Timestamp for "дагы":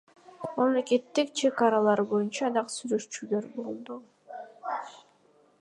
2.57-2.75